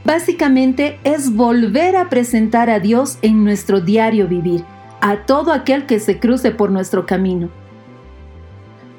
[0.05, 4.65] Básicamente es volver a presentar a Dios en nuestro diario vivir
[5.03, 7.51] a todo aquel que se cruce por nuestro camino.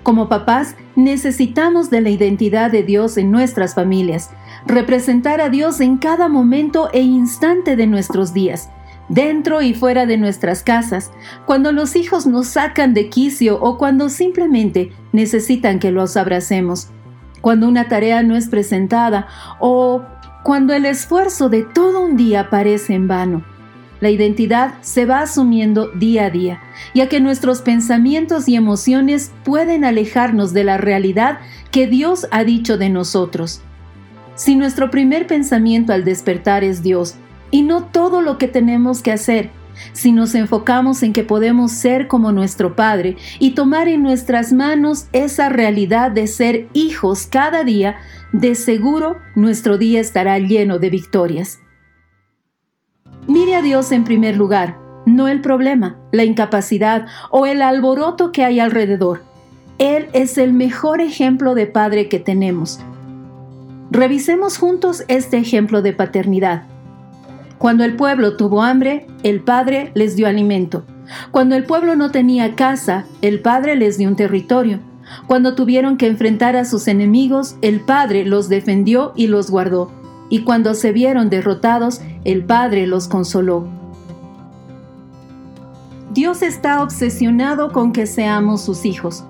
[0.03, 4.29] Como papás, necesitamos de la identidad de Dios en nuestras familias,
[4.67, 8.69] representar a Dios en cada momento e instante de nuestros días,
[9.07, 11.09] dentro y fuera de nuestras casas,
[11.45, 16.89] cuando los hijos nos sacan de quicio o cuando simplemente necesitan que los abracemos,
[17.39, 19.27] cuando una tarea no es presentada
[19.61, 20.03] o
[20.43, 23.52] cuando el esfuerzo de todo un día parece en vano.
[24.03, 26.61] La identidad se va asumiendo día a día,
[26.93, 31.39] ya que nuestros pensamientos y emociones pueden alejarnos de la realidad
[31.71, 33.61] que Dios ha dicho de nosotros.
[34.35, 37.15] Si nuestro primer pensamiento al despertar es Dios,
[37.49, 39.51] y no todo lo que tenemos que hacer,
[39.93, 45.07] si nos enfocamos en que podemos ser como nuestro Padre y tomar en nuestras manos
[45.13, 47.95] esa realidad de ser hijos cada día,
[48.33, 51.61] de seguro nuestro día estará lleno de victorias.
[53.27, 58.43] Mire a Dios en primer lugar, no el problema, la incapacidad o el alboroto que
[58.43, 59.23] hay alrededor.
[59.77, 62.81] Él es el mejor ejemplo de padre que tenemos.
[63.91, 66.63] Revisemos juntos este ejemplo de paternidad.
[67.57, 70.83] Cuando el pueblo tuvo hambre, el padre les dio alimento.
[71.31, 74.79] Cuando el pueblo no tenía casa, el padre les dio un territorio.
[75.27, 80.02] Cuando tuvieron que enfrentar a sus enemigos, el padre los defendió y los guardó
[80.33, 83.67] y cuando se vieron derrotados, el Padre los consoló.
[86.11, 89.23] Dios está obsesionado con que seamos sus hijos.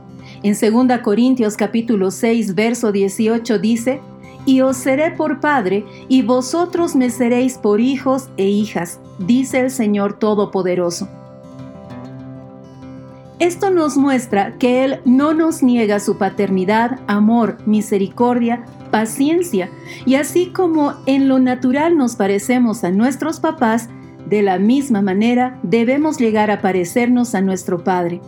[0.43, 3.99] En 2 Corintios capítulo 6, verso 18 dice,
[4.45, 9.71] Y os seré por Padre, y vosotros me seréis por hijos e hijas, dice el
[9.71, 11.09] Señor Todopoderoso.
[13.39, 18.63] Esto nos muestra que Él no nos niega su paternidad, amor, misericordia,
[18.93, 19.71] paciencia,
[20.05, 23.89] y así como en lo natural nos parecemos a nuestros papás,
[24.27, 28.21] de la misma manera debemos llegar a parecernos a nuestro Padre.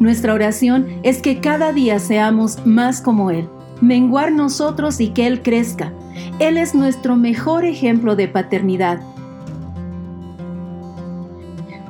[0.00, 3.48] Nuestra oración es que cada día seamos más como Él,
[3.80, 5.92] menguar nosotros y que Él crezca.
[6.40, 9.00] Él es nuestro mejor ejemplo de paternidad.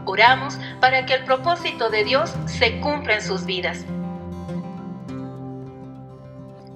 [0.04, 3.86] Oramos para que el propósito de Dios se cumpla en sus vidas.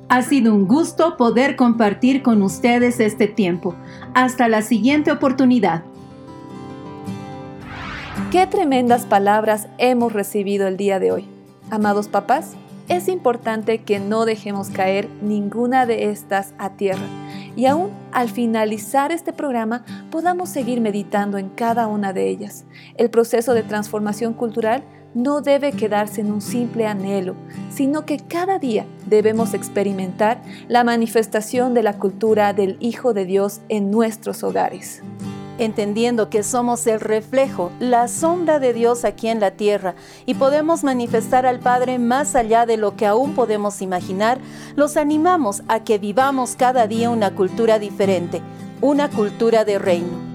[0.09, 3.74] Ha sido un gusto poder compartir con ustedes este tiempo.
[4.14, 5.82] Hasta la siguiente oportunidad.
[8.30, 11.28] Qué tremendas palabras hemos recibido el día de hoy.
[11.70, 12.52] Amados papás,
[12.88, 17.07] es importante que no dejemos caer ninguna de estas a tierra
[17.57, 22.64] y aún al finalizar este programa podamos seguir meditando en cada una de ellas.
[22.96, 24.84] El proceso de transformación cultural
[25.14, 27.34] no debe quedarse en un simple anhelo,
[27.70, 33.60] sino que cada día debemos experimentar la manifestación de la cultura del Hijo de Dios
[33.68, 35.02] en nuestros hogares.
[35.56, 39.94] Entendiendo que somos el reflejo, la sombra de Dios aquí en la tierra
[40.26, 44.40] y podemos manifestar al Padre más allá de lo que aún podemos imaginar,
[44.74, 48.42] los animamos a que vivamos cada día una cultura diferente,
[48.80, 50.34] una cultura de reino.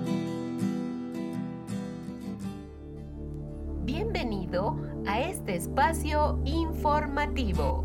[5.60, 7.84] Espacio informativo.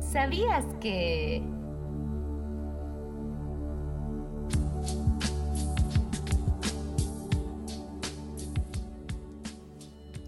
[0.00, 1.42] ¿Sabías que...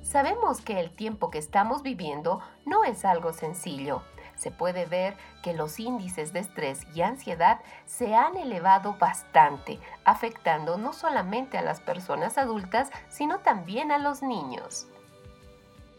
[0.02, 4.02] Sabemos que el tiempo que estamos viviendo no es algo sencillo.
[4.34, 10.78] Se puede ver que los índices de estrés y ansiedad se han elevado bastante, afectando
[10.78, 14.86] no solamente a las personas adultas, sino también a los niños.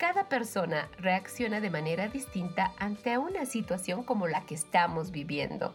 [0.03, 5.73] Cada persona reacciona de manera distinta ante una situación como la que estamos viviendo.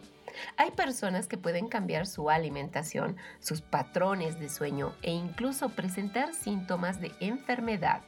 [0.55, 7.01] Hay personas que pueden cambiar su alimentación, sus patrones de sueño e incluso presentar síntomas
[7.01, 8.01] de enfermedad.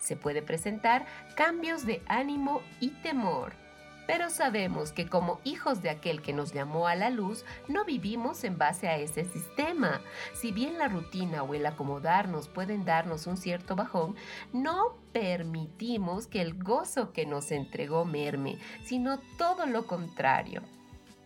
[0.00, 1.04] Se puede presentar
[1.36, 3.67] cambios de ánimo y temor
[4.08, 8.42] pero sabemos que como hijos de aquel que nos llamó a la luz, no vivimos
[8.42, 10.00] en base a ese sistema.
[10.32, 14.16] Si bien la rutina o el acomodarnos pueden darnos un cierto bajón,
[14.50, 20.62] no permitimos que el gozo que nos entregó merme, sino todo lo contrario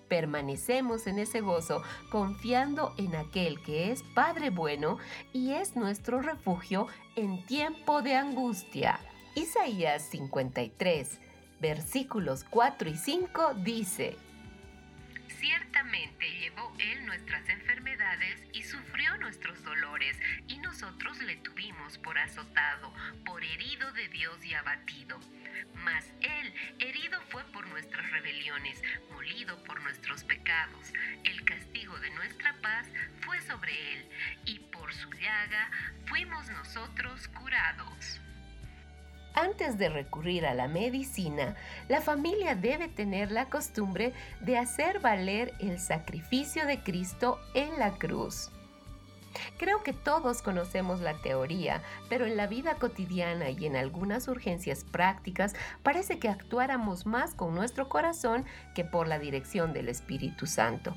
[0.09, 4.99] permanecemos en ese gozo confiando en aquel que es Padre bueno
[5.33, 9.01] y es nuestro refugio en tiempo de angustia.
[9.35, 11.22] Isaías 53
[11.63, 14.17] versículos 4 y 5 dice,
[15.29, 22.93] Ciertamente llevó Él nuestras enfermedades y sufrió nuestros dolores, y nosotros le tuvimos por azotado,
[23.25, 25.19] por herido de Dios y abatido.
[25.85, 28.83] Mas Él herido fue por nuestras rebeliones,
[29.13, 30.93] molido por nuestros pecados.
[31.23, 32.89] El castigo de nuestra paz
[33.21, 34.09] fue sobre Él,
[34.47, 35.71] y por su llaga
[36.07, 38.21] fuimos nosotros curados.
[39.35, 41.57] Antes de recurrir a la medicina,
[41.89, 47.93] la familia debe tener la costumbre de hacer valer el sacrificio de Cristo en la
[47.93, 48.51] cruz.
[49.57, 54.85] Creo que todos conocemos la teoría, pero en la vida cotidiana y en algunas urgencias
[54.85, 60.95] prácticas parece que actuáramos más con nuestro corazón que por la dirección del Espíritu Santo.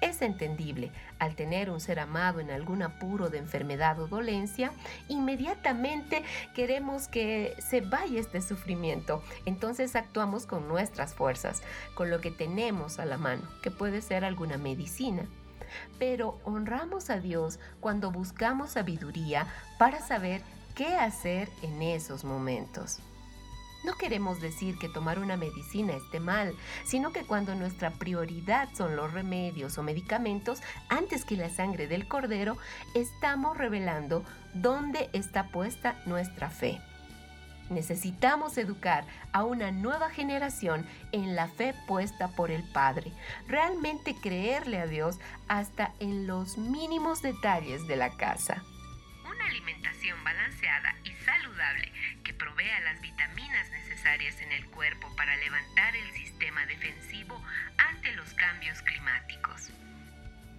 [0.00, 4.72] Es entendible, al tener un ser amado en algún apuro de enfermedad o dolencia,
[5.08, 6.22] inmediatamente
[6.54, 9.22] queremos que se vaya este sufrimiento.
[9.44, 11.62] Entonces actuamos con nuestras fuerzas,
[11.94, 15.26] con lo que tenemos a la mano, que puede ser alguna medicina.
[15.98, 19.46] Pero honramos a Dios cuando buscamos sabiduría
[19.78, 20.40] para saber
[20.74, 23.00] qué hacer en esos momentos.
[23.84, 26.54] No queremos decir que tomar una medicina esté mal,
[26.84, 32.06] sino que cuando nuestra prioridad son los remedios o medicamentos antes que la sangre del
[32.06, 32.58] cordero,
[32.94, 36.80] estamos revelando dónde está puesta nuestra fe.
[37.70, 43.12] Necesitamos educar a una nueva generación en la fe puesta por el Padre,
[43.46, 48.64] realmente creerle a Dios hasta en los mínimos detalles de la casa.
[49.24, 51.92] Una alimentación balanceada y saludable
[52.40, 57.40] provea las vitaminas necesarias en el cuerpo para levantar el sistema defensivo
[57.76, 59.70] ante los cambios climáticos.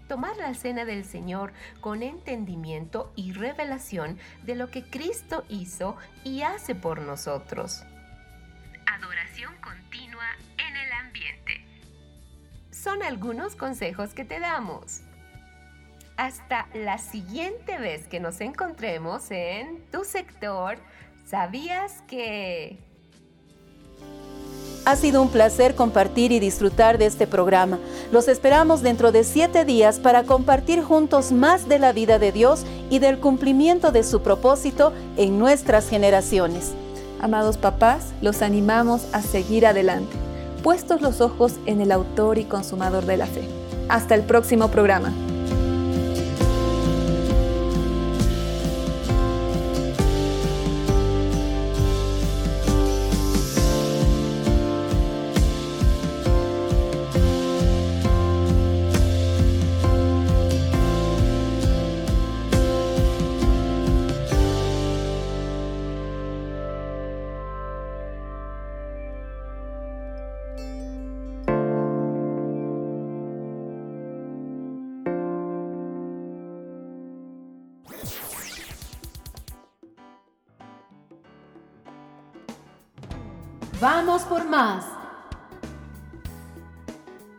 [0.07, 6.43] Tomar la cena del Señor con entendimiento y revelación de lo que Cristo hizo y
[6.43, 7.83] hace por nosotros.
[8.85, 11.65] Adoración continua en el ambiente.
[12.71, 15.01] Son algunos consejos que te damos.
[16.17, 20.77] Hasta la siguiente vez que nos encontremos en tu sector,
[21.27, 22.77] ¿sabías que...
[24.83, 27.77] Ha sido un placer compartir y disfrutar de este programa.
[28.11, 32.65] Los esperamos dentro de siete días para compartir juntos más de la vida de Dios
[32.89, 36.73] y del cumplimiento de su propósito en nuestras generaciones.
[37.21, 40.17] Amados papás, los animamos a seguir adelante,
[40.63, 43.47] puestos los ojos en el autor y consumador de la fe.
[43.87, 45.13] Hasta el próximo programa.
[84.11, 84.83] Por más.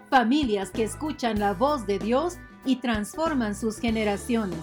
[0.08, 4.58] Familias que escuchan la voz de Dios y transforman sus generaciones.